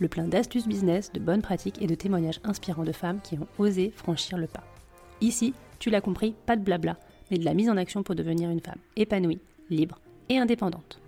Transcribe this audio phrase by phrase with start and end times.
[0.00, 3.48] le plein d'astuces business, de bonnes pratiques et de témoignages inspirants de femmes qui ont
[3.58, 4.64] osé franchir le pas.
[5.20, 6.96] Ici, tu l'as compris, pas de blabla,
[7.30, 11.00] mais de la mise en action pour devenir une femme épanouie, libre et indépendante.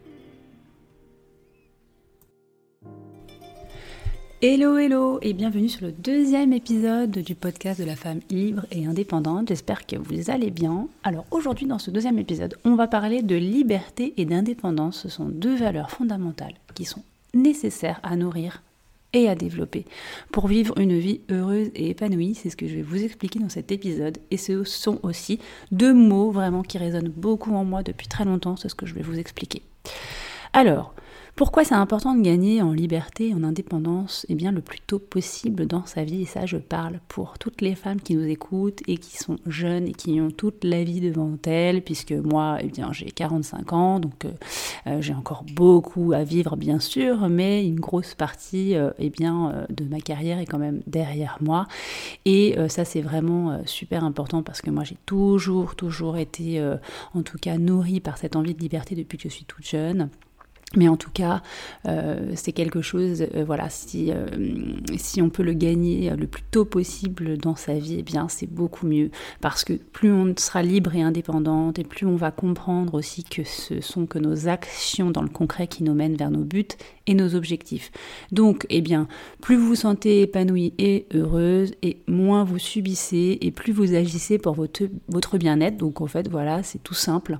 [4.41, 8.86] Hello hello et bienvenue sur le deuxième épisode du podcast de la femme libre et
[8.86, 9.48] indépendante.
[9.48, 10.86] J'espère que vous allez bien.
[11.02, 15.00] Alors aujourd'hui dans ce deuxième épisode, on va parler de liberté et d'indépendance.
[15.00, 17.02] Ce sont deux valeurs fondamentales qui sont
[17.34, 18.62] nécessaires à nourrir
[19.12, 19.84] et à développer
[20.33, 22.34] pour vivre une vie heureuse et épanouie.
[22.34, 24.19] C'est ce que je vais vous expliquer dans cet épisode.
[24.31, 25.39] Et ce sont aussi
[25.73, 28.56] deux mots vraiment qui résonnent beaucoup en moi depuis très longtemps.
[28.56, 29.62] C'est ce que je vais vous expliquer.
[30.53, 30.95] Alors,
[31.39, 35.67] pourquoi c'est important de gagner en liberté, en indépendance, eh bien le plus tôt possible
[35.67, 38.97] dans sa vie, et ça je parle pour toutes les femmes qui nous écoutent et
[38.97, 42.92] qui sont jeunes et qui ont toute la vie devant elles, puisque moi, eh bien
[42.92, 44.33] j'ai 45 ans, donc euh,
[44.89, 49.64] euh, j'ai encore beaucoup à vivre bien sûr, mais une grosse partie euh, eh bien,
[49.70, 51.69] de ma carrière est quand même derrière moi,
[52.25, 56.61] et ça c'est vraiment super important parce que moi j'ai toujours, toujours été
[57.14, 60.11] en tout cas nourrie par cette envie de liberté depuis que je suis toute jeune.
[60.77, 61.41] Mais en tout cas,
[61.86, 64.27] euh, c'est quelque chose, euh, voilà, si, euh,
[64.98, 68.46] si on peut le gagner le plus tôt possible dans sa vie, eh bien c'est
[68.46, 69.11] beaucoup mieux.
[69.40, 73.45] Parce que plus on sera libre et indépendante, et plus on va comprendre aussi que
[73.45, 76.68] ce sont que nos actions dans le concret qui nous mènent vers nos buts
[77.07, 77.90] et nos objectifs.
[78.30, 79.08] Donc, eh bien,
[79.40, 84.36] plus vous vous sentez épanouie et heureuse, et moins vous subissez, et plus vous agissez
[84.36, 85.78] pour votre, votre bien-être.
[85.78, 87.39] Donc, en fait, voilà, c'est tout simple.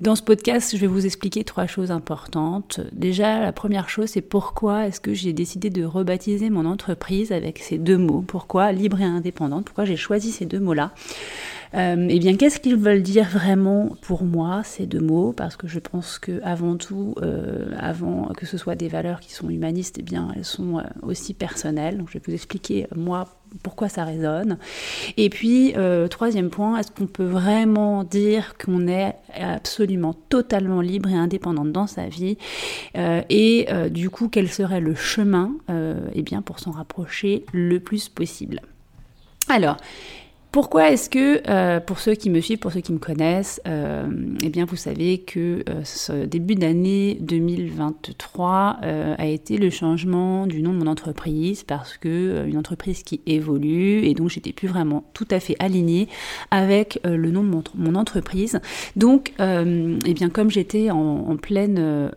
[0.00, 2.53] Dans ce podcast, je vais vous expliquer trois choses importantes
[2.92, 7.58] Déjà, la première chose, c'est pourquoi est-ce que j'ai décidé de rebaptiser mon entreprise avec
[7.58, 8.24] ces deux mots?
[8.26, 9.64] Pourquoi libre et indépendante?
[9.64, 10.92] Pourquoi j'ai choisi ces deux mots-là?
[11.74, 15.32] Euh, eh bien, qu'est-ce qu'ils veulent dire vraiment pour moi, ces deux mots?
[15.32, 19.32] Parce que je pense que avant tout, euh, avant que ce soit des valeurs qui
[19.32, 21.98] sont humanistes, eh bien, elles sont euh, aussi personnelles.
[21.98, 23.26] Donc, je vais vous expliquer, moi,
[23.62, 24.58] pourquoi ça résonne.
[25.16, 25.74] Et puis,
[26.10, 31.86] troisième point, est-ce qu'on peut vraiment dire qu'on est absolument totalement libre et indépendante dans
[31.86, 32.36] sa vie
[32.94, 35.52] Et du coup, quel serait le chemin
[36.14, 38.60] eh bien, pour s'en rapprocher le plus possible?
[39.48, 39.76] Alors,
[40.54, 44.06] pourquoi est-ce que, euh, pour ceux qui me suivent, pour ceux qui me connaissent, euh,
[44.40, 48.78] eh bien vous savez que euh, ce début d'année 2023
[49.18, 54.04] a été le changement du nom de mon entreprise parce que une entreprise qui évolue
[54.04, 56.08] et donc j'étais plus vraiment tout à fait alignée
[56.52, 58.60] avec le nom de mon, entreprise.
[58.94, 62.12] Donc, eh bien comme j'étais en, pleine,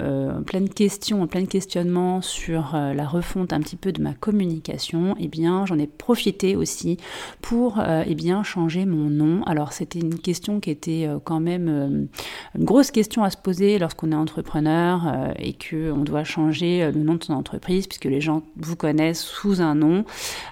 [0.75, 5.65] question, en plein questionnement sur la refonte un petit peu de ma communication, eh bien
[5.65, 6.97] j'en ai profité aussi
[7.41, 9.43] pour eh bien changer mon nom.
[9.45, 12.05] Alors c'était une question qui était euh, quand même euh,
[12.57, 16.91] une grosse question à se poser lorsqu'on est entrepreneur euh, et que on doit changer
[16.91, 20.05] le nom de son entreprise puisque les gens vous connaissent sous un nom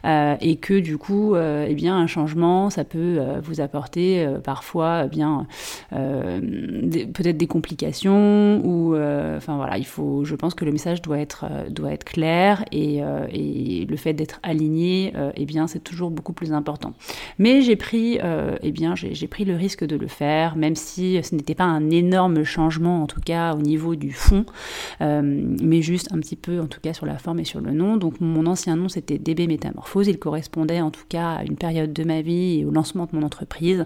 [0.05, 5.47] et que du coup eh bien un changement ça peut vous apporter parfois eh bien
[5.91, 11.45] peut-être des complications ou enfin voilà il faut je pense que le message doit être
[11.69, 16.53] doit être clair et, et le fait d'être aligné eh bien c'est toujours beaucoup plus
[16.53, 16.93] important.
[17.39, 21.21] Mais j'ai pris, euh, eh bien, j'ai pris le risque de le faire, même si
[21.23, 24.45] ce n'était pas un énorme changement, en tout cas au niveau du fond,
[25.01, 27.71] euh, mais juste un petit peu, en tout cas sur la forme et sur le
[27.71, 27.97] nom.
[27.97, 31.91] Donc mon ancien nom c'était DB Métamorphose, il correspondait en tout cas à une période
[31.91, 33.85] de ma vie et au lancement de mon entreprise.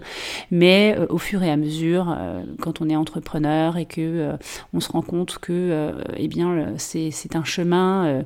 [0.50, 2.16] Mais euh, au fur et à mesure,
[2.60, 4.32] quand on est entrepreneur et que
[4.72, 8.24] on se rend compte que, eh bien, c'est un chemin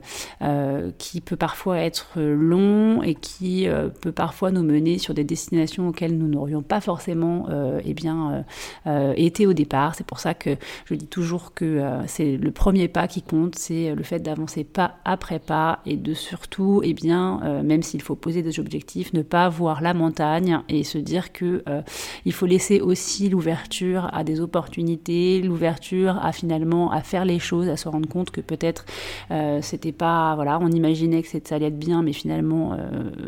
[0.99, 3.67] qui peut parfois être long et qui
[4.00, 7.46] peut parfois nous mener sur des décisions destinations auxquelles nous n'aurions pas forcément
[7.85, 8.44] eh bien,
[9.17, 9.94] été au départ.
[9.94, 10.56] C'est pour ça que
[10.87, 14.96] je dis toujours que c'est le premier pas qui compte, c'est le fait d'avancer pas
[15.05, 19.49] après pas et de surtout, eh bien, même s'il faut poser des objectifs, ne pas
[19.49, 21.62] voir la montagne et se dire que
[22.25, 27.69] il faut laisser aussi l'ouverture à des opportunités, l'ouverture à finalement à faire les choses,
[27.69, 28.87] à se rendre compte que peut-être
[29.61, 32.76] c'était pas, voilà, on imaginait que ça allait être bien, mais finalement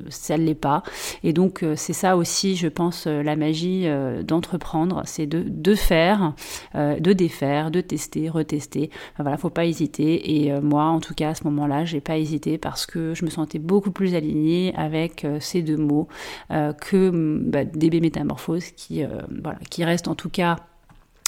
[0.09, 0.83] ça ne l'est pas.
[1.23, 3.87] Et donc c'est ça aussi, je pense, la magie
[4.23, 6.35] d'entreprendre, c'est de, faire,
[6.75, 8.91] de défaire, de tester, retester.
[9.15, 10.45] Enfin, voilà, faut pas hésiter.
[10.45, 13.31] Et moi, en tout cas, à ce moment-là, j'ai pas hésité parce que je me
[13.31, 16.09] sentais beaucoup plus alignée avec ces deux mots
[16.51, 17.11] que
[17.45, 19.03] bah, DB Métamorphose, qui,
[19.43, 20.57] voilà, qui reste en tout cas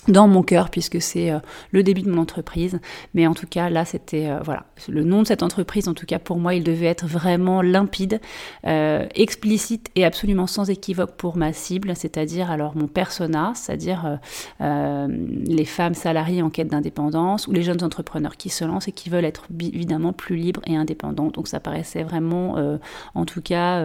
[0.09, 1.39] dans mon cœur puisque c'est euh,
[1.71, 2.81] le début de mon entreprise.
[3.15, 5.89] Mais en tout cas, là, c'était euh, voilà le nom de cette entreprise.
[5.89, 8.21] En tout cas, pour moi, il devait être vraiment limpide,
[8.67, 14.19] euh, explicite et absolument sans équivoque pour ma cible, c'est-à-dire alors mon persona, c'est-à-dire
[14.61, 19.11] les femmes salariées en quête d'indépendance ou les jeunes entrepreneurs qui se lancent et qui
[19.11, 21.29] veulent être évidemment plus libres et indépendants.
[21.29, 22.79] Donc ça paraissait vraiment,
[23.15, 23.85] en tout cas,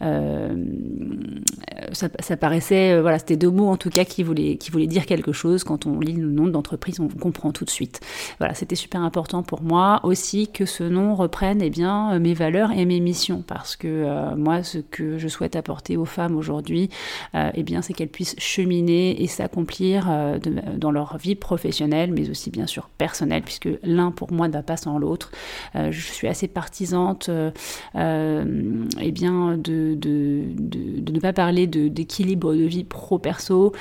[0.00, 5.06] ça, ça, paraissait voilà, c'était deux mots en tout cas qui voulaient qui voulaient dire
[5.06, 8.00] quelque chose quand on lit le nom de l'entreprise, on comprend tout de suite.
[8.38, 12.34] Voilà, c'était super important pour moi aussi que ce nom reprenne eh bien, euh, mes
[12.34, 16.36] valeurs et mes missions, parce que euh, moi, ce que je souhaite apporter aux femmes
[16.36, 16.90] aujourd'hui,
[17.34, 20.08] euh, eh bien, c'est qu'elles puissent cheminer et s'accomplir
[20.76, 24.62] dans leur vie professionnelle, mais aussi bien sûr personnelle, puisque l'un pour moi ne va
[24.62, 25.30] pas sans l'autre.
[25.74, 27.30] je suis assez partisante
[27.94, 33.72] eh bien, de, ne pas parler d'équilibre de, vie pro-perso,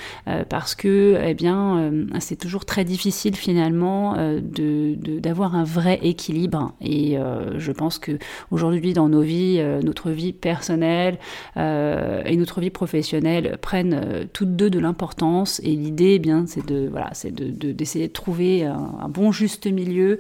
[0.50, 6.74] parce que eh bien, euh, c'est toujours très difficile finalement euh, d'avoir un vrai équilibre.
[6.82, 8.18] Et euh, je pense que
[8.52, 11.18] aujourd'hui dans nos vies, notre vie personnelle
[11.56, 15.60] et notre vie professionnelle prennent toutes deux de l'importance.
[15.64, 20.20] Et l'idée, eh bien, c'est de voilà, c'est d'essayer de, trouver un, bon juste milieu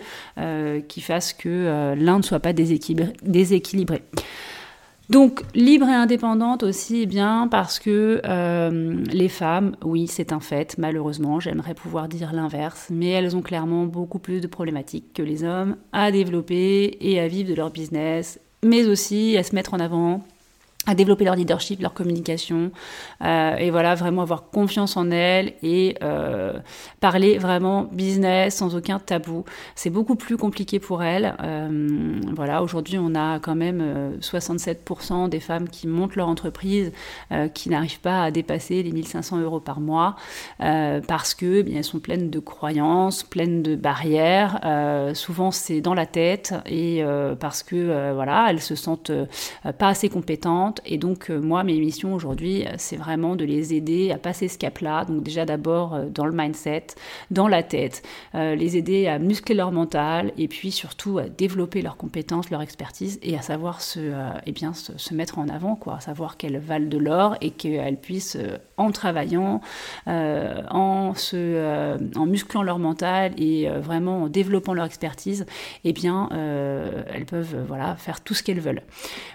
[0.88, 4.02] qui fasse que l'un ne soit pas déséquilibré.
[5.10, 10.42] Donc libre et indépendante aussi, eh bien parce que euh, les femmes, oui, c'est un
[10.42, 15.24] fait, malheureusement, j'aimerais pouvoir dire l'inverse, mais elles ont clairement beaucoup plus de problématiques que
[15.24, 19.74] les hommes à développer et à vivre de leur business, mais aussi à se mettre
[19.74, 20.26] en avant,
[20.88, 22.72] à développer leur leadership, leur communication,
[23.24, 26.54] euh, et voilà, vraiment avoir confiance en elles et euh,
[27.02, 29.44] parler vraiment business sans aucun tabou.
[29.76, 31.36] C'est beaucoup plus compliqué pour elles.
[31.44, 36.92] Euh, voilà, aujourd'hui, on a quand même 67% des femmes qui montent leur entreprise
[37.54, 40.16] qui n'arrivent pas à dépasser les 1500 euros par mois
[40.60, 44.60] parce que eh bien, elles sont pleines de croyances, pleines de barrières.
[45.14, 47.04] souvent, c'est dans la tête et
[47.40, 49.12] parce que voilà, elles se sentent
[49.78, 53.74] pas assez compétentes et donc, euh, moi, mes missions aujourd'hui, euh, c'est vraiment de les
[53.74, 55.06] aider à passer ce cap-là.
[55.06, 56.88] Donc, déjà d'abord euh, dans le mindset,
[57.32, 58.04] dans la tête,
[58.34, 63.20] les aider à muscler leur mental et puis surtout à développer leurs compétences, leur expertise
[63.22, 64.00] et à savoir se,
[64.46, 67.98] eh bien, se, mettre en avant, quoi, à savoir qu'elles valent de l'or et qu'elles
[67.98, 68.38] puissent,
[68.78, 69.62] en travaillant,
[70.06, 75.46] en, se, en musclant leur mental et vraiment en développant leur expertise,
[75.84, 78.84] eh bien, elles peuvent voilà, faire tout ce qu'elles veulent.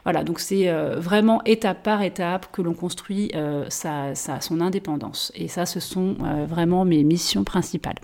[0.05, 5.33] Voilà, donc c'est vraiment étape par étape que l'on construit euh, sa, son indépendance.
[5.35, 7.99] Et ça, ce sont euh, vraiment mes missions principales.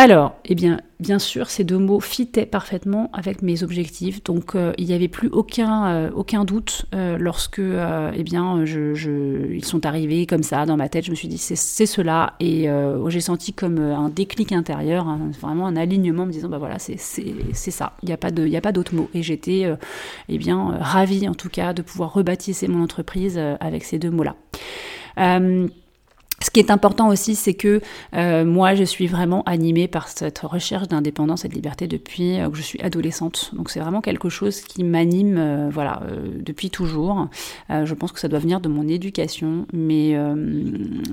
[0.00, 4.72] Alors, eh bien, bien sûr, ces deux mots fitaient parfaitement avec mes objectifs, donc euh,
[4.78, 10.24] il n'y avait plus aucun, euh, aucun doute euh, lorsque, eh bien, ils sont arrivés
[10.26, 11.04] comme ça dans ma tête.
[11.04, 12.68] Je me suis dit, c'est cela, et
[13.08, 15.04] j'ai senti comme un déclic intérieur,
[15.40, 17.94] vraiment un alignement, me disant, bah voilà, c'est ça.
[18.04, 19.10] Il n'y a pas d'autre mot.
[19.14, 19.66] Et j'étais,
[20.28, 24.36] eh bien, ravie en tout cas de pouvoir rebaptiser mon entreprise avec ces deux mots-là.
[26.58, 27.80] Est important aussi, c'est que
[28.16, 32.50] euh, moi, je suis vraiment animée par cette recherche d'indépendance et de liberté depuis euh,
[32.50, 33.52] que je suis adolescente.
[33.52, 36.02] Donc c'est vraiment quelque chose qui m'anime, euh, voilà,
[36.44, 37.28] depuis toujours.
[37.70, 40.16] je pense que ça doit venir de mon éducation, mais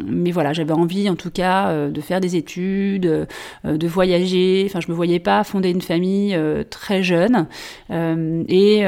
[0.07, 3.27] mais voilà, j'avais envie, en tout cas, de faire des études,
[3.63, 4.63] de voyager.
[4.67, 6.37] Enfin, je me voyais pas fonder une famille
[6.71, 7.45] très jeune,
[7.91, 8.83] et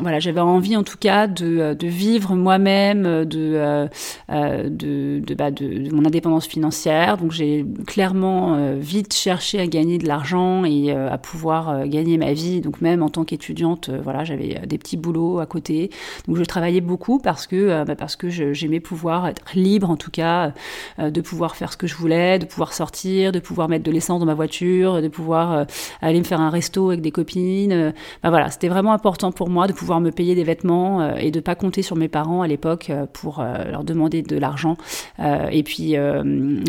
[0.00, 3.88] voilà, j'avais envie, en tout cas, de, de vivre moi-même, de,
[4.28, 7.16] de de, bah, de, mon indépendance financière.
[7.16, 12.32] Donc j'ai clairement euh, vite cherché à gagner de l'argent et à pouvoir gagner ma
[12.32, 12.60] vie.
[12.60, 15.90] Donc même en tant qu'étudiante, voilà, j'avais des petits boulots à côté.
[16.26, 20.10] Donc je travaillais beaucoup parce que, bah, parce que j'aimais pouvoir être libre, en tout
[20.10, 20.52] cas,
[20.98, 24.20] de pouvoir faire ce que je voulais, de pouvoir sortir, de pouvoir mettre de l'essence
[24.20, 25.66] dans ma voiture, de pouvoir
[26.00, 27.92] aller me faire un resto avec des copines.
[28.22, 31.40] Bah, voilà, c'était vraiment important pour moi de pouvoir me payer des vêtements et de
[31.40, 34.76] pas compter sur mes parents à l'époque euh, pour euh, leur demander de l'argent.
[35.18, 35.94] Euh, et puis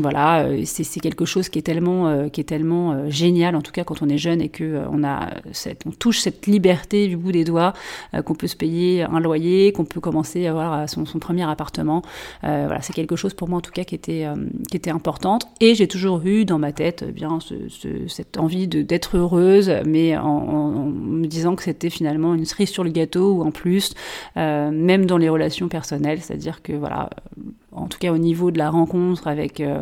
[0.02, 4.02] voilà, c'est quelque chose qui est tellement, qui est tellement génial, en tout cas quand
[4.02, 5.30] on est jeune et que on a
[5.86, 7.74] on touche cette liberté du bout des doigts,
[8.26, 12.02] qu'on peut se payer un loyer, qu'on peut commencer à avoir son, premier appartement.
[12.42, 14.26] voilà, c'est quelque chose pour moi en tout cas qui était,
[14.70, 15.48] qui était importante.
[15.62, 17.40] Et j'ai toujours eu dans ma tête bien
[18.08, 22.90] cette envie d'être heureuse, mais en, me disant que c'était finalement une cerise sur le
[22.90, 23.94] gâteau ou en plus,
[24.36, 27.42] même dans les relations personnelles, c'est-à-dire que voilà, euh,
[27.76, 29.82] en tout cas au niveau de la rencontre avec euh,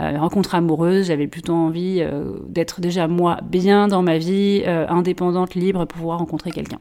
[0.00, 5.54] euh rencontre amoureuse, j'avais plutôt envie euh, d'être déjà moi bien dans ma vie, indépendante,
[5.54, 6.78] libre, pour pouvoir rencontrer quelqu'un.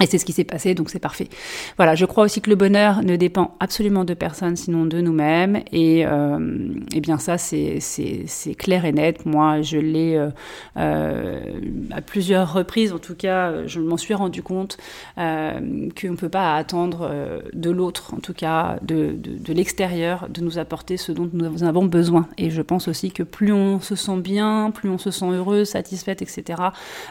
[0.00, 1.28] Et c'est ce qui s'est passé, donc c'est parfait.
[1.76, 5.60] Voilà, je crois aussi que le bonheur ne dépend absolument de personne, sinon de nous-mêmes.
[5.72, 6.38] Et, euh,
[6.94, 7.80] eh bien ça, c'est
[8.56, 9.26] clair et net.
[9.26, 10.30] Moi, je l'ai euh,
[10.78, 11.40] euh,
[11.90, 14.78] à plusieurs reprises, en tout cas, je m'en suis rendu compte
[15.16, 17.10] qu'on ne peut pas attendre
[17.52, 21.62] de l'autre, en tout cas de, de, de l'extérieur, de nous apporter ce dont nous
[21.62, 22.26] avons besoin.
[22.38, 25.68] Et je pense aussi que plus on se sent bien, plus on se sent heureuse,
[25.68, 26.62] satisfaite, etc.,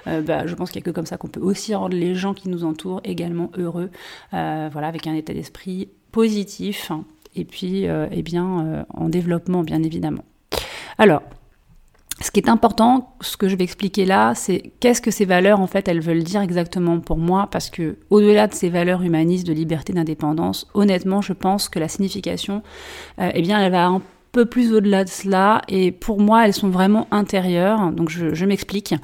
[0.05, 2.33] bah, je pense qu'il n'y a que comme ça qu'on peut aussi rendre les gens
[2.33, 3.89] qui nous entourent également heureux,
[4.33, 6.91] euh, voilà, avec un état d'esprit positif
[7.35, 10.23] et puis euh, eh bien, euh, en développement bien évidemment.
[10.97, 11.21] Alors,
[12.21, 15.61] ce qui est important, ce que je vais expliquer là, c'est qu'est-ce que ces valeurs
[15.61, 19.47] en fait elles veulent dire exactement pour moi parce que au-delà de ces valeurs humanistes
[19.47, 22.61] de liberté d'indépendance, honnêtement, je pense que la signification
[23.21, 25.61] eh bien elle va peu plus au-delà de cela.
[25.67, 27.91] Et pour moi elles sont vraiment intérieures.
[27.91, 28.95] Donc je, m'explique.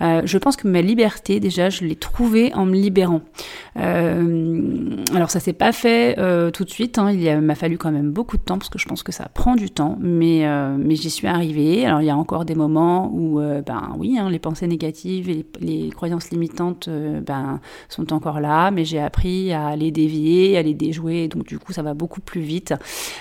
[0.00, 3.22] Euh, je pense que ma liberté déjà je l'ai trouvée en me libérant.
[3.78, 7.10] Euh, alors ça s'est pas fait euh, tout de suite hein.
[7.10, 9.56] il m'a fallu quand même beaucoup de temps parce que je pense que ça prend
[9.56, 9.96] du temps.
[10.00, 10.44] Mais
[10.78, 11.86] mais j'y suis arrivée.
[11.86, 15.44] Alors il y a encore des moments où ben oui hein, les pensées négatives et
[15.60, 18.70] les, les croyances limitantes ben sont encore là.
[18.70, 21.28] Mais j'ai appris à les dévier à les déjouer.
[21.28, 22.74] Donc du coup ça va beaucoup plus vite.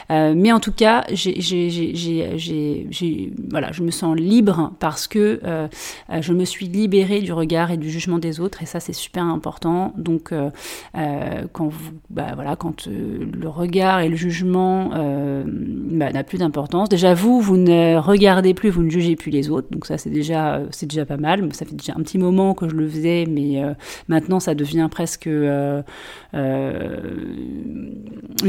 [0.10, 1.42] Mais en tout cas j'ai
[3.50, 5.68] voilà, je me sens libre parce que euh,
[6.22, 9.24] je me suis libérée du regard et du jugement des autres, et ça c'est super
[9.24, 9.94] important.
[9.98, 10.50] Donc, euh,
[10.98, 16.90] euh, quand vous, bah, voilà, quand le regard et le jugement bah, n'a plus d'importance,
[16.90, 20.10] déjà vous, vous ne regardez plus, vous ne jugez plus les autres, donc ça c'est
[20.10, 21.48] déjà, c'est déjà pas mal.
[21.54, 23.62] Ça fait déjà un petit moment que je le faisais, mais
[24.08, 25.84] maintenant ça devient presque une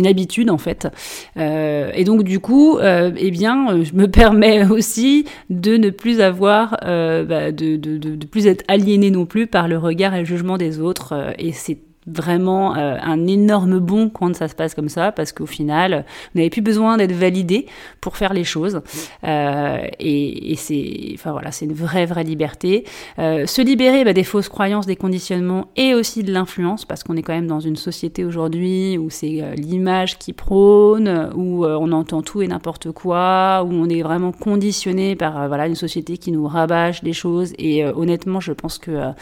[0.07, 0.89] habitude en fait.
[1.37, 6.21] et donc du coup, euh, eh bien, euh, je me permets aussi de ne plus
[6.21, 10.15] avoir, euh, bah, de, de, de, de, plus être aliéné non plus par le regard
[10.15, 11.35] et le jugement des autres.
[11.39, 15.47] Et c'est vraiment euh, un énorme bon quand ça se passe comme ça, parce qu'au
[15.47, 17.67] final, vous n'avez plus besoin d'être validé
[18.01, 18.83] pour faire les choses.
[19.25, 22.85] Euh, et, et c'est, enfin voilà, c'est une vraie vraie liberté.
[23.19, 27.17] Euh, se libérer bah, des fausses croyances, des conditionnements et aussi de l'influence, parce qu'on
[27.17, 32.23] est quand même dans une société aujourd'hui où c'est l'image qui prône, où on entend
[32.23, 36.47] tout et n'importe quoi, où on est vraiment conditionné par voilà une société qui nous
[36.47, 37.53] rabâche des choses.
[37.59, 39.13] Et honnêtement, je pense que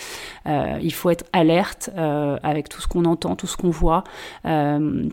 [0.47, 4.05] il faut être alerte avec tout ce qu'on entend, tout ce qu'on voit.
[4.47, 5.09] Euh,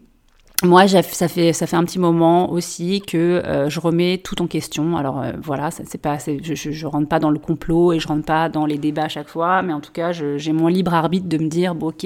[0.63, 4.47] moi, ça fait ça fait un petit moment aussi que euh, je remets tout en
[4.47, 4.97] question.
[4.97, 8.07] Alors euh, voilà, c'est pas, je, je, je, rentre pas dans le complot et je
[8.07, 10.93] rentre pas dans les débats à chaque fois, mais en tout cas, j'ai mon libre
[10.93, 12.05] arbitre de me dire, bon, ok,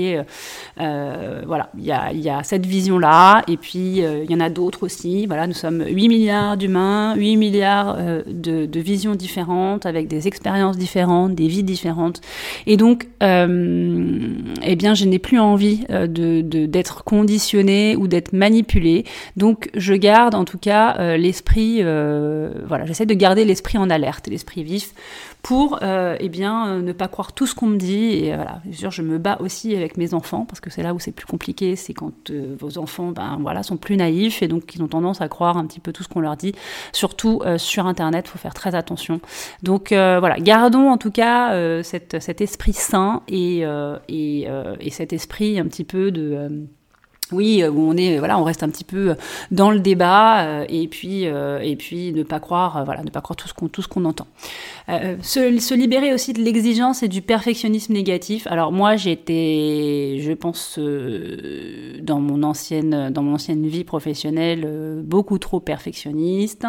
[0.79, 4.39] euh, voilà, il y a, y a cette vision là, et puis il y en
[4.39, 5.25] a d'autres aussi.
[5.25, 10.77] Voilà, nous sommes 8 milliards d'humains, 8 milliards de, de, visions différentes, avec des expériences
[10.77, 12.21] différentes, des vies différentes,
[12.67, 19.05] et donc, eh bien, je n'ai plus envie de d'être conditionné ou d'être manipuler.
[19.37, 23.89] Donc je garde en tout cas euh, l'esprit, euh, voilà, j'essaie de garder l'esprit en
[23.89, 24.93] alerte, l'esprit vif
[25.41, 28.03] pour euh, eh bien ne pas croire tout ce qu'on me dit.
[28.25, 30.93] Et voilà bien sûr je me bats aussi avec mes enfants parce que c'est là
[30.93, 34.75] où c'est plus compliqué c'est quand vos enfants ben voilà sont plus naïfs et donc
[34.75, 36.53] ils ont tendance à croire un petit peu tout ce qu'on leur dit
[36.91, 38.27] surtout sur internet.
[38.27, 39.21] Faut faire très attention.
[39.63, 43.65] Donc voilà gardons en tout cas cet esprit sain et
[44.91, 46.67] cet esprit un petit peu de
[47.31, 49.15] oui, où on est, voilà, on reste un petit peu
[49.51, 53.47] dans le débat et puis et puis ne pas croire, voilà, ne pas croire tout
[53.47, 54.27] ce qu'on tout ce qu'on entend.
[54.89, 58.47] Euh, se, se, libérer aussi de l'exigence et du perfectionnisme négatif.
[58.47, 65.01] Alors moi, j'étais, je pense, euh, dans mon ancienne, dans mon ancienne vie professionnelle, euh,
[65.01, 66.67] beaucoup trop perfectionniste.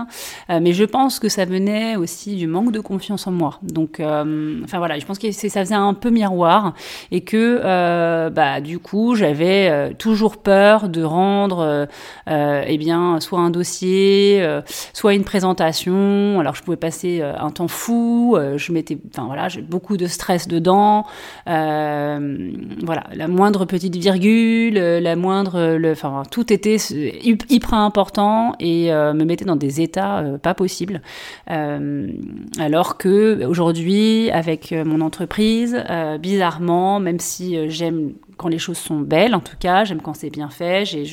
[0.48, 3.58] mais je pense que ça venait aussi du manque de confiance en moi.
[3.62, 6.74] Donc, enfin voilà, je pense que ça faisait un peu miroir
[7.10, 11.88] et que, bah, du coup, j'avais toujours peur de rendre,
[12.28, 14.46] eh bien, soit un dossier,
[14.92, 16.38] soit une présentation.
[16.40, 18.72] Alors je pouvais passer un temps fou euh, je
[19.08, 21.04] enfin voilà, j'ai beaucoup de stress dedans.
[21.48, 22.50] Euh,
[22.84, 26.76] voilà, la moindre petite virgule, euh, la moindre, le, enfin tout était
[27.24, 31.00] hyper important et me mettait dans des états pas possibles.
[31.46, 35.82] alors que aujourd'hui, avec mon entreprise,
[36.20, 40.30] bizarrement, même si j'aime quand les choses sont belles, en tout cas, j'aime quand c'est
[40.30, 40.84] bien fait.
[40.84, 41.04] J'ai,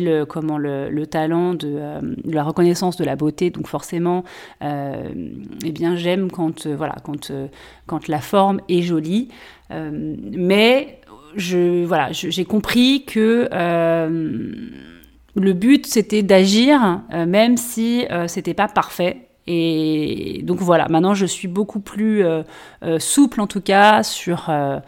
[0.00, 0.26] le,
[0.58, 4.24] le, le talent de, euh, la reconnaissance de la beauté, donc forcément,
[4.62, 5.10] euh,
[5.64, 7.32] eh bien, j'aime quand, euh, voilà, quand,
[7.86, 9.28] quand la forme est jolie.
[9.70, 11.00] mais
[11.86, 13.48] voilà, j'ai compris que
[15.36, 19.23] le but, c'était d'agir, même si c'était pas parfait.
[19.46, 22.42] Et donc voilà, maintenant je suis beaucoup plus euh,
[22.82, 24.80] euh, souple en tout cas sur, euh,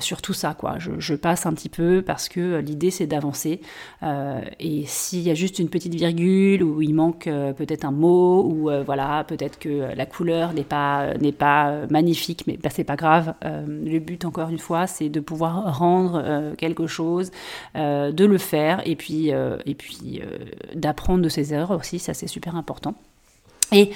[0.00, 0.54] sur tout ça.
[0.54, 0.76] Quoi.
[0.78, 3.60] Je, passe un petit peu parce que l'idée c'est d'avancer.
[4.02, 8.70] et s'il y a juste une petite virgule ou il manque peut-être un mot ou
[8.84, 13.34] voilà, peut-être que la couleur n'est pas, n'est pas magnifique, mais bah, c'est pas grave.
[13.42, 17.30] le but encore une fois c'est de pouvoir rendre quelque chose,
[17.74, 20.22] de le faire et puis, et puis
[20.74, 22.94] d'apprendre de ses erreurs aussi, ça c'est super important.
[23.72, 23.90] Et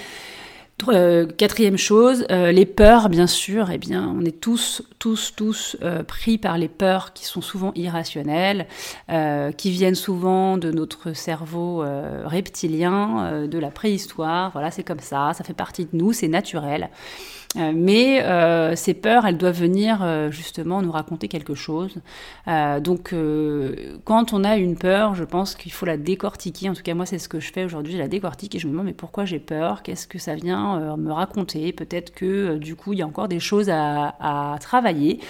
[0.88, 5.76] euh, quatrième chose, euh, les peurs, bien sûr, eh bien, on est tous, tous, tous
[5.82, 8.66] euh, pris par les peurs qui sont souvent irrationnelles,
[9.56, 11.84] qui viennent souvent de notre cerveau
[12.24, 14.50] reptilien, de la préhistoire.
[14.52, 16.90] Voilà, c'est comme ça, ça fait partie de nous, c'est naturel.
[17.56, 21.94] Euh, mais euh, ces peurs, elles doivent venir euh, justement nous raconter quelque chose.
[22.46, 23.14] donc,
[24.04, 26.68] quand on a une peur, je pense qu'il faut la décortiquer.
[26.68, 27.94] En tout cas, moi, c'est ce que je fais aujourd'hui.
[27.94, 29.82] Je la décortique et je me demande mais pourquoi j'ai peur?
[29.82, 31.72] Qu'est-ce que ça vient me raconter?
[31.72, 35.20] Peut-être que du coup, il y a encore des choses à, travailler.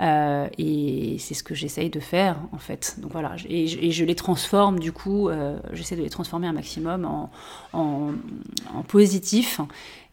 [0.00, 2.96] et c'est ce que j'essaye de faire en fait.
[2.98, 5.28] Donc voilà, et, je les transforme du coup.
[5.72, 7.28] J'essaie de les transformer un maximum
[7.72, 8.10] en,
[8.88, 9.60] positif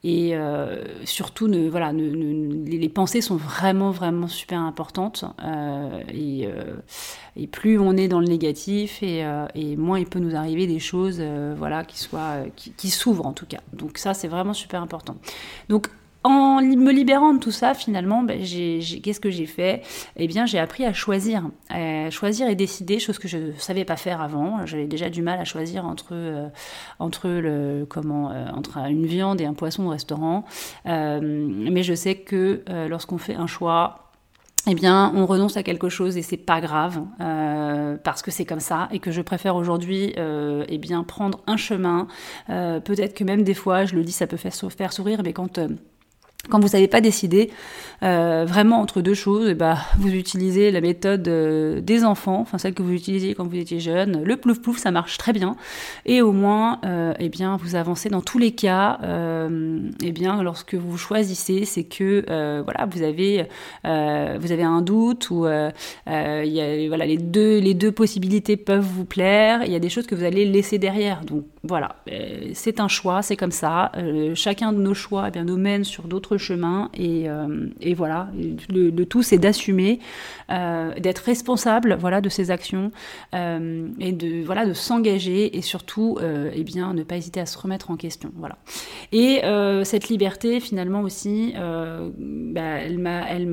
[0.03, 5.25] et euh, surtout, ne, voilà, les pensées sont vraiment, vraiment super importantes.
[5.44, 6.75] Euh, et, euh,
[7.36, 9.25] et, plus on est dans le négatif, et,
[9.56, 11.22] et moins il peut nous arriver des choses
[11.58, 13.60] voilà, qui, soient, qui, qui s'ouvrent en tout cas.
[13.74, 15.18] Donc ça, c'est vraiment super important.
[15.68, 15.89] Donc
[16.24, 19.82] en me libérant de tout ça, finalement, ben, qu'est-ce que j'ai fait?
[20.18, 21.50] Eh bien, j'ai appris à choisir,
[22.12, 24.66] choisir et décider, chose que je ne savais pas faire avant.
[24.66, 26.50] J'avais déjà du mal à choisir entre euh,
[27.00, 30.46] entre le comment euh, entre une viande et un poisson au restaurant.
[30.86, 34.12] Euh, mais je sais que lorsqu'on fait un choix,
[34.67, 37.02] eh bien, on renonce à quelque chose et c'est pas grave
[38.04, 42.08] parce que c'est comme ça et que je préfère aujourd'hui, eh bien, prendre un chemin.
[42.48, 45.60] Peut-être que même des fois, je le dis, ça peut faire, faire sourire, mais quand
[46.47, 47.52] quand vous n'avez pas décidé
[48.02, 52.73] euh, vraiment entre deux choses, bah, vous utilisez la méthode euh, des enfants, enfin celle
[52.73, 54.23] que vous utilisiez quand vous étiez jeune.
[54.23, 55.58] Le plouf plouf, ça marche très bien.
[56.06, 58.99] Et au moins, euh, eh bien, vous avancez dans tous les cas.
[59.04, 62.23] Euh, eh bien, lorsque vous choisissez, c'est que
[62.63, 63.45] voilà, vous avez
[63.84, 69.63] vous avez un doute ou voilà les deux les deux possibilités peuvent vous plaire.
[69.65, 71.21] Il y a des choses que vous allez laisser derrière.
[71.63, 71.95] Voilà,
[72.54, 73.91] c'est un choix, c'est comme ça.
[74.34, 76.89] chacun de nos choix, eh bien, nous mène sur d'autres chemin.
[76.93, 78.30] Et, euh, et voilà,
[78.69, 80.00] le, tout, c'est d'assumer,
[80.50, 82.91] euh, d'être responsable voilà, de ses actions
[83.36, 87.58] euh, et de, voilà, de s'engager et surtout eh bien, ne pas hésiter à se
[87.58, 88.32] remettre en question.
[88.36, 88.58] Voilà.
[89.12, 89.41] Et
[89.84, 93.48] cette liberté, finalement aussi, bah, elle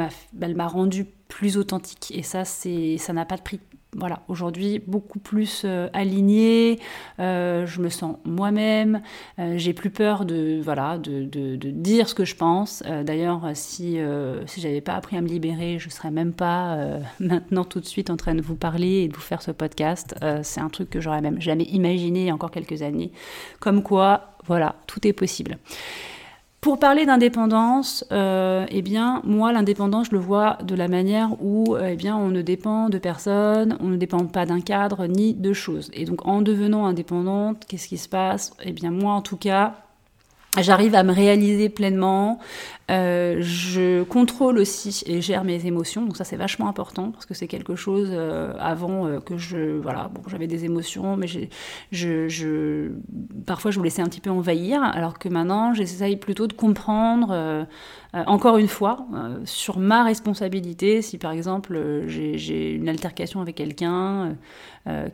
[0.57, 2.13] m'a rendu plus authentique.
[2.15, 3.61] Et ça, ça n'a pas de prix
[3.99, 6.79] voilà, aujourd'hui beaucoup plus euh, alignée,
[7.19, 9.01] euh, je me sens moi-même,
[9.39, 11.25] euh, j'ai plus peur de, voilà, de,
[11.57, 12.83] dire ce que je pense.
[12.83, 13.99] D'ailleurs, si,
[14.47, 16.79] si j'avais pas appris à me libérer, je serais même pas
[17.21, 20.15] maintenant tout de suite en train de vous parler et de vous faire ce podcast.
[20.43, 23.13] C'est un truc que j'aurais même jamais imaginé il y a encore quelques années.
[23.61, 25.59] Comme quoi, voilà, tout est possible.
[26.67, 31.77] Pour parler d'indépendance, euh, eh bien, moi, l'indépendance, je le vois de la manière où,
[31.77, 35.33] euh, eh bien, on ne dépend de personne, on ne dépend pas d'un cadre ni
[35.33, 35.93] de choses.
[35.93, 38.53] Et donc, en devenant indépendante, qu'est-ce qui se passe?
[38.65, 39.75] Eh bien, moi, en tout cas,
[40.59, 42.39] J'arrive à me réaliser pleinement,
[42.89, 47.35] euh, je contrôle aussi et gère mes émotions, donc ça c'est vachement important parce que
[47.35, 51.27] c'est quelque chose euh, avant euh, que je voilà bon j'avais des émotions mais
[51.91, 52.93] je,
[53.45, 57.67] parfois je me laissais un petit peu envahir alors que maintenant j'essaye plutôt de comprendre
[58.13, 59.07] encore une fois
[59.45, 64.37] sur ma responsabilité si par exemple j'ai une altercation avec quelqu'un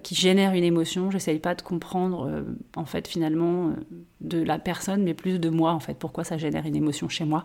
[0.02, 2.44] qui génère une émotion j'essaye pas de comprendre
[2.76, 3.72] en fait finalement
[4.20, 7.24] de la personne mais plus de moi en fait pourquoi ça génère une émotion chez
[7.24, 7.44] moi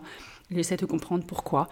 [0.50, 1.68] J'essaie de comprendre pourquoi.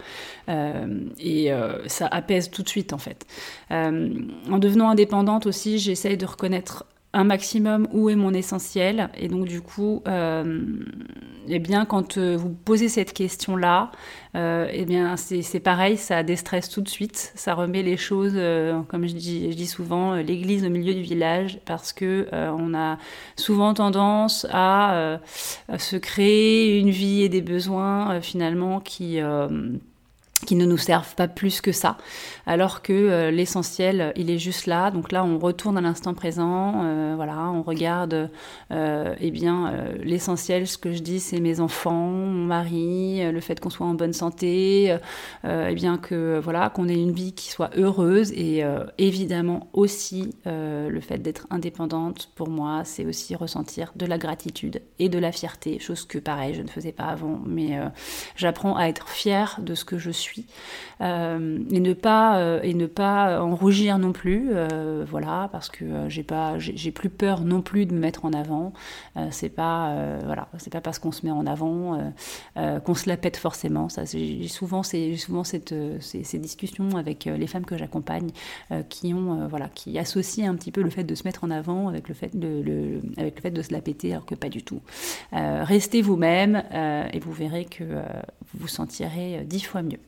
[0.49, 3.25] Euh, et euh, ça apaise tout de suite, en fait.
[3.71, 4.13] Euh,
[4.51, 9.09] en devenant indépendante aussi, j'essaie de reconnaître un maximum où est mon essentiel.
[9.17, 10.61] Et donc, du coup, euh,
[11.47, 13.91] eh bien, quand euh, vous posez cette question-là,
[14.35, 17.31] euh, eh bien, c'est pareil, ça déstresse tout de suite.
[17.35, 18.37] Ça remet les choses,
[18.89, 22.97] comme je dis, je dis souvent, l'église au milieu du village, parce que on a
[23.35, 25.19] souvent tendance à,
[25.77, 29.19] se créer une vie et des besoins, finalement, qui
[30.45, 31.97] qui ne nous servent pas plus que ça,
[32.45, 34.91] alors que euh, l'essentiel, il est juste là.
[34.91, 38.29] Donc là, on retourne à l'instant présent, euh, voilà, on regarde,
[38.71, 39.73] euh, eh bien,
[40.03, 43.95] l'essentiel, ce que je dis, c'est mes enfants, mon mari, le fait qu'on soit en
[43.95, 44.95] bonne santé,
[45.43, 48.63] eh bien que voilà, qu'on ait une vie qui soit heureuse et
[48.97, 52.29] évidemment aussi le fait d'être indépendante.
[52.35, 56.53] Pour moi, c'est aussi ressentir de la gratitude et de la fierté, chose que pareil,
[56.53, 57.79] je ne faisais pas avant, mais
[58.35, 60.26] j'apprends à être fière de ce que je suis
[61.01, 65.69] euh, et ne pas euh, et ne pas en rougir non plus euh, voilà parce
[65.69, 68.73] que j'ai pas j'ai plus peur non plus de me mettre en avant
[69.31, 72.11] c'est pas voilà c'est pas parce qu'on se met en avant
[72.55, 77.47] qu'on se la pète forcément ça j'ai souvent c'est souvent cette ces, discussions avec les
[77.47, 78.29] femmes que j'accompagne
[78.89, 81.87] qui ont voilà qui associent un petit peu le fait de se mettre en avant
[81.87, 84.49] avec le fait de le, avec le fait de se la péter alors que pas
[84.49, 84.81] du tout.
[85.31, 86.63] Restez vous-même
[87.13, 89.99] et vous verrez que vous vous sentirez dix fois mieux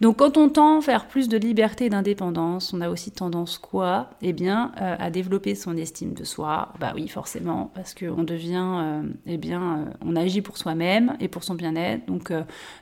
[0.00, 4.10] donc quand on tend vers plus de liberté et d'indépendance, on a aussi tendance quoi?
[4.22, 6.72] Eh bien, euh, à développer son estime de soi.
[6.80, 11.28] Bah oui, forcément, parce qu'on devient, euh, eh bien, euh, on agit pour soi-même et
[11.28, 12.06] pour son bien-être.
[12.06, 12.32] Donc,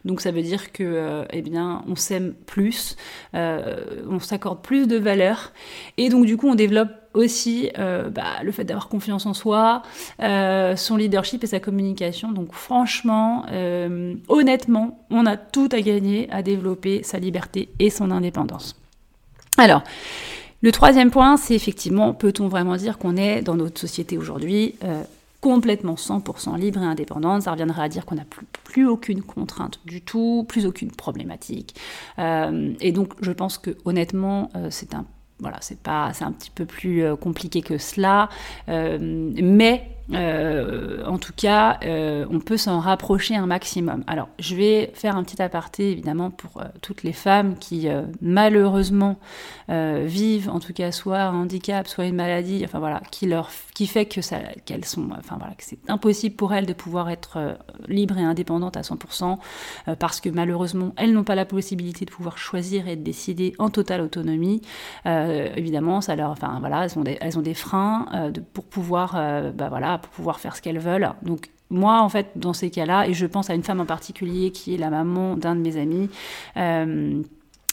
[0.05, 2.97] donc ça veut dire que, eh bien, on s'aime plus,
[3.35, 5.53] on s'accorde plus de valeur,
[5.97, 9.83] et donc du coup, on développe aussi euh, bah, le fait d'avoir confiance en soi,
[10.23, 12.31] euh, son leadership et sa communication.
[12.31, 18.11] Donc franchement, euh, honnêtement, on a tout à gagner à développer sa liberté et son
[18.11, 18.77] indépendance.
[19.59, 19.83] Alors,
[20.63, 24.75] le troisième point, c'est effectivement, peut-on vraiment dire qu'on est dans notre société aujourd'hui
[25.41, 27.43] complètement 100% libre et indépendante?
[27.43, 31.75] Ça reviendrait à dire qu'on n'a plus, plus, aucune contrainte du tout, plus aucune problématique.
[32.19, 35.05] et donc, je pense que honnêtement, c'est un
[35.39, 38.29] voilà, c'est pas, c'est un petit peu plus euh, compliqué que cela,
[38.69, 44.05] euh, mais euh, en tout cas, euh, on peut s'en rapprocher un maximum.
[44.07, 47.89] Alors, je vais faire un petit aparté, évidemment, pour euh, toutes les femmes qui,
[48.21, 49.19] malheureusement,
[49.69, 53.87] vivent, en tout cas, soit un handicap, soit une maladie, enfin voilà, qui, leur, qui
[53.87, 57.57] fait que ça, qu'elles sont, enfin voilà, que c'est impossible pour elles de pouvoir être
[57.89, 59.39] libres et indépendantes à 100%,
[59.99, 63.71] parce que malheureusement, elles n'ont pas la possibilité de pouvoir choisir et de décider en
[63.71, 64.63] totale autonomie.
[65.05, 66.85] évidemment, ça leur, enfin voilà,
[67.21, 68.07] elles ont des, freins
[68.53, 69.15] pour pouvoir,
[69.55, 71.11] bah voilà, pour pouvoir faire ce qu'elles veulent.
[71.23, 74.51] Donc moi, en fait, dans ces cas-là, et je pense à une femme en particulier
[74.53, 76.09] qui est la maman d'un de mes amis,
[76.57, 77.23] euh,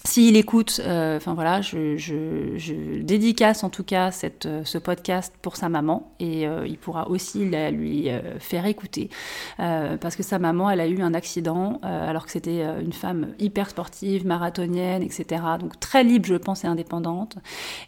[0.06, 5.34] s'il écoute, euh, enfin voilà, je, je, dédicace en tout cas cette, euh, ce podcast
[5.42, 9.10] pour sa maman et euh, il pourra aussi la, lui faire écouter
[9.58, 13.70] parce que sa maman, elle a eu un accident alors que c'était une femme hyper
[13.70, 15.42] sportive, marathonienne, etc.
[15.60, 17.38] Donc très libre, je pense, et indépendante.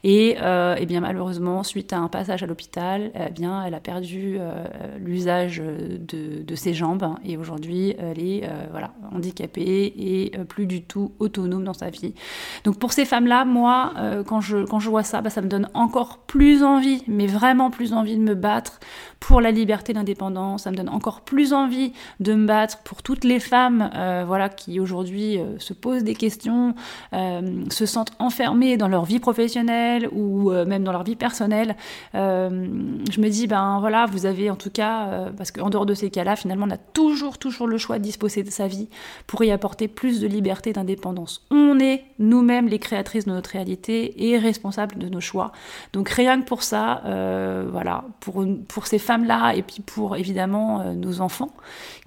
[0.03, 0.37] Et, et
[0.77, 4.37] eh bien malheureusement, suite à un passage à l'hôpital, eh bien elle a perdu
[4.99, 11.11] l'usage de, de, ses jambes et aujourd'hui elle est voilà handicapée et plus du tout
[11.19, 12.04] autonome dans sa vie
[12.63, 16.19] donc pour ces femmes-là, moi, euh, quand, je, vois ça, bah, ça me donne encore
[16.19, 18.79] plus envie, mais vraiment plus envie de me battre
[19.19, 20.63] pour la liberté, l'indépendance.
[20.63, 24.49] Ça me donne encore plus envie de me battre pour toutes les femmes euh, voilà,
[24.49, 26.75] qui aujourd'hui euh, se posent des questions,
[27.11, 31.75] se sentent enfermées dans leur vie professionnelle ou même dans leur vie personnelle.
[32.13, 36.09] je me dis, ben voilà, vous avez en tout cas, parce qu'en dehors de ces
[36.09, 38.87] cas-là, finalement, on a toujours, toujours le choix de disposer de sa vie
[39.27, 41.45] pour y apporter plus de liberté, d'indépendance.
[41.51, 45.51] On est nous-mêmes les créatrices de notre réalité et responsables de nos choix.
[45.93, 50.81] Donc rien que pour ça, euh, voilà, pour, pour ces femmes-là et puis pour évidemment
[50.81, 51.51] euh, nos enfants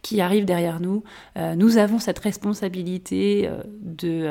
[0.03, 1.03] qui arrivent derrière nous,
[1.37, 4.31] euh, nous avons cette responsabilité de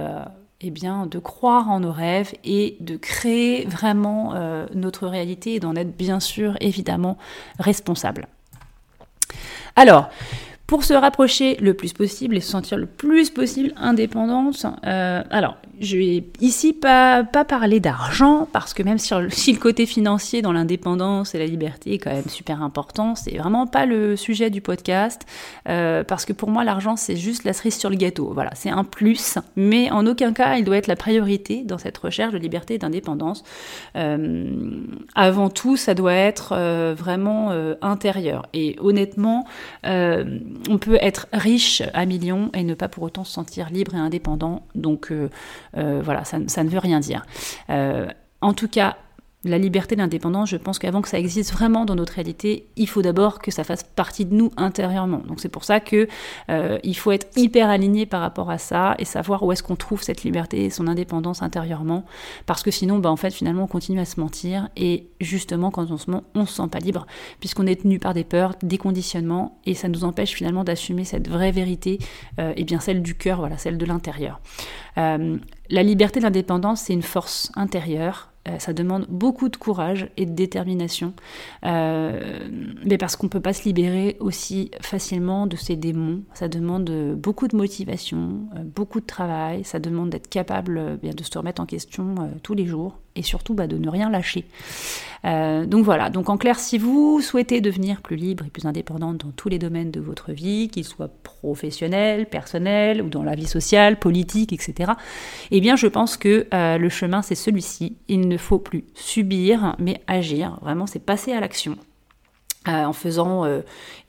[0.62, 4.34] eh bien, de croire en nos rêves et de créer vraiment
[4.74, 7.17] notre réalité et d'en être bien sûr évidemment
[7.60, 8.28] responsable.
[9.76, 10.10] Alors,
[10.67, 15.58] Pour se rapprocher le plus possible et se sentir le plus possible indépendante, euh, alors
[15.80, 20.52] je vais ici pas, pas parler d'argent, parce que même si, le côté financier dans
[20.52, 24.62] l'indépendance et la liberté est quand même super important, c'est vraiment pas le sujet du
[24.62, 25.24] podcast,
[25.70, 28.70] euh, parce que pour moi l'argent c'est juste la cerise sur le gâteau, voilà, c'est
[28.70, 32.40] un plus, mais en aucun cas il doit être la priorité dans cette recherche de
[32.40, 33.44] liberté et d'indépendance.
[33.96, 34.50] Euh,
[35.16, 36.56] avant tout, ça doit être
[36.94, 39.46] vraiment intérieur, et honnêtement,
[39.84, 44.00] on peut être riche à millions et ne pas pour autant se sentir libre et
[44.00, 44.63] indépendant.
[44.76, 45.28] Donc euh, euh,
[46.04, 47.26] voilà, ça, ça, ne veut rien dire.
[47.70, 48.08] Euh,
[48.42, 48.98] en tout cas,
[49.47, 53.01] la liberté, l'indépendance, je pense qu'avant que ça existe vraiment dans notre réalité, il faut
[53.01, 55.21] d'abord que ça fasse partie de nous intérieurement.
[55.27, 56.07] Donc c'est pour ça que
[56.49, 59.75] euh, il faut être hyper aligné par rapport à ça et savoir où est-ce qu'on
[59.75, 62.05] trouve cette liberté et son indépendance intérieurement,
[62.45, 65.89] parce que sinon, bah, en fait, finalement, on continue à se mentir et justement, quand
[65.91, 67.07] on se ment, on se sent pas libre,
[67.39, 71.27] puisqu'on est tenu par des peurs, des conditionnements, et ça nous empêche finalement d'assumer cette
[71.27, 71.99] vraie vérité,
[72.39, 74.39] euh, et bien celle du cœur, voilà, celle de l'intérieur.
[74.97, 75.38] Euh,
[75.69, 81.13] la liberté, l'indépendance, c'est une force intérieure ça demande beaucoup de courage et de détermination,
[81.65, 82.39] euh,
[82.86, 86.23] mais parce qu'on ne peut pas se libérer aussi facilement de ces démons.
[86.33, 91.38] Ça demande beaucoup de motivation, euh, beaucoup de travail, ça demande d'être capable de se
[91.38, 94.45] remettre en question tous les jours et surtout bah, de ne rien lâcher.
[95.25, 99.17] Euh, donc voilà, donc en clair, si vous souhaitez devenir plus libre et plus indépendante
[99.25, 103.47] dans tous les domaines de votre vie, qu'ils soient professionnels, personnels ou dans la vie
[103.47, 104.91] sociale, politique, etc.,
[105.51, 107.97] eh bien je pense que euh, le chemin c'est celui-ci.
[108.08, 110.60] Il ne faut plus subir, mais agir.
[110.62, 111.77] Vraiment, c'est passer à l'action.
[112.67, 113.45] Euh, en faisant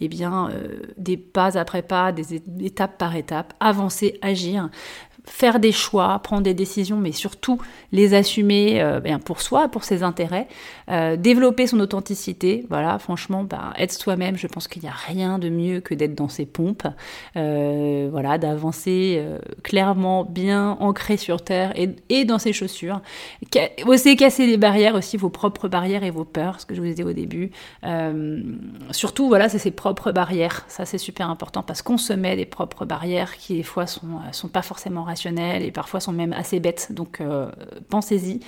[0.01, 0.51] eh bien,
[0.97, 4.69] des pas après pas, des étapes par étape, avancer, agir,
[5.29, 7.61] faire des choix, prendre des décisions, mais surtout
[7.93, 10.49] les assumer euh, bien pour soi, pour ses intérêts,
[10.91, 12.67] euh, développer son authenticité.
[12.69, 16.15] Voilà, franchement, bah, être soi-même, je pense qu'il n'y a rien de mieux que d'être
[16.15, 16.87] dans ses pompes,
[17.37, 19.23] euh, voilà, d'avancer
[19.63, 23.01] clairement, bien ancré sur terre et, dans ses chaussures.
[23.87, 26.87] Oser casser les barrières aussi, vos propres barrières et vos peurs, ce que je vous
[26.87, 27.51] disais au début.
[28.91, 30.65] surtout, voilà, c'est ses propres barrières.
[30.69, 34.21] Ça, c'est super important parce qu'on se met des propres barrières qui, des fois, sont,
[34.33, 36.89] sont pas forcément et parfois sont même assez bêtes.
[36.91, 37.51] Donc euh,
[37.89, 38.41] pensez-y.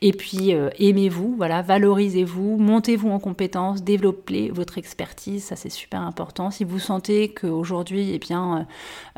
[0.00, 6.00] Et puis euh, aimez-vous, voilà, valorisez-vous, montez-vous en compétences, développez votre expertise, ça c'est super
[6.00, 6.50] important.
[6.50, 8.66] Si vous sentez qu'aujourd'hui, eh bien,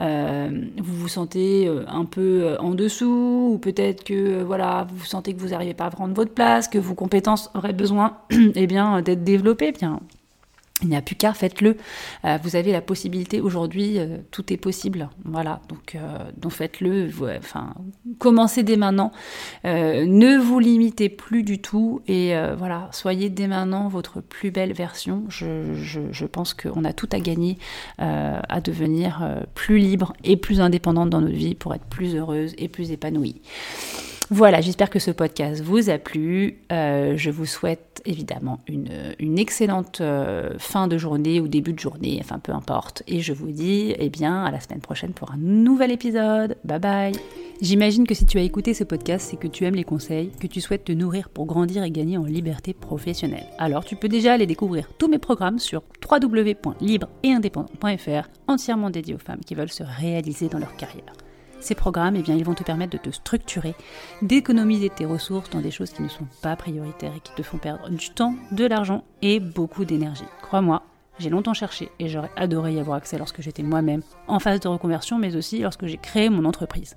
[0.00, 5.40] euh, vous vous sentez un peu en dessous, ou peut-être que voilà, vous sentez que
[5.40, 9.24] vous n'arrivez pas à prendre votre place, que vos compétences auraient besoin eh bien, d'être
[9.24, 10.00] développées, bien
[10.84, 11.76] il n'y a plus qu'à, faites-le.
[12.24, 15.08] Euh, vous avez la possibilité aujourd'hui, euh, tout est possible.
[15.24, 17.10] Voilà, donc, euh, faites-le.
[17.38, 17.74] Enfin,
[18.18, 19.10] commencez dès maintenant.
[19.64, 25.24] ne vous limitez plus du tout et voilà, soyez dès maintenant votre plus belle version.
[25.28, 27.58] Je, je, je pense qu'on a tout à gagner
[27.98, 32.68] à devenir plus libre et plus indépendante dans notre vie pour être plus heureuse et
[32.68, 33.40] plus épanouie.
[34.30, 36.60] Voilà, j'espère que ce podcast vous a plu.
[36.72, 42.16] Euh, je vous souhaite évidemment une, excellente euh, fin de journée ou début de journée,
[42.20, 43.02] enfin peu importe.
[43.06, 46.56] Et je vous dis eh bien à la semaine prochaine pour un nouvel épisode.
[46.64, 47.12] Bye bye.
[47.60, 50.46] J'imagine que si tu as écouté ce podcast, c'est que tu aimes les conseils, que
[50.46, 53.48] tu souhaites te nourrir pour grandir et gagner en liberté professionnelle.
[53.58, 59.44] Alors tu peux déjà aller découvrir tous mes programmes sur www.libre-et-indépendant.fr, entièrement dédiés aux femmes
[59.44, 61.12] qui veulent se réaliser dans leur carrière.
[61.64, 63.74] Ces programmes, eh bien, ils vont te permettre de te structurer,
[64.20, 67.56] d'économiser tes ressources dans des choses qui ne sont pas prioritaires et qui te font
[67.56, 70.26] perdre du temps, de l'argent et beaucoup d'énergie.
[70.42, 70.82] Crois-moi,
[71.18, 74.68] j'ai longtemps cherché et j'aurais adoré y avoir accès lorsque j'étais moi-même en phase de
[74.68, 76.96] reconversion, mais aussi lorsque j'ai créé mon entreprise.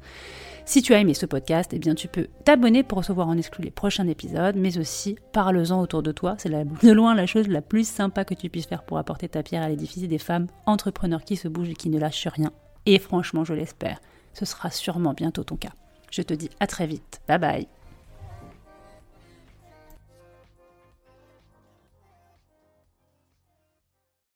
[0.66, 3.64] Si tu as aimé ce podcast, eh bien tu peux t'abonner pour recevoir en exclu
[3.64, 6.36] les prochains épisodes, mais aussi parle-en autour de toi.
[6.40, 9.44] C'est de loin la chose la plus sympa que tu puisses faire pour apporter ta
[9.44, 12.52] pierre à l'édifice des femmes entrepreneurs qui se bougent et qui ne lâchent rien.
[12.86, 14.02] Et franchement, je l'espère
[14.38, 15.74] ce sera sûrement bientôt ton cas.
[16.12, 17.22] Je te dis à très vite.
[17.28, 17.68] Bye bye.